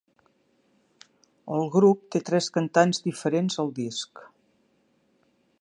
El 1.57 1.69
grup 1.75 2.01
té 2.15 2.23
tres 2.31 2.49
cantants 2.57 3.05
diferents 3.11 3.63
al 3.65 3.73
disc. 3.83 4.27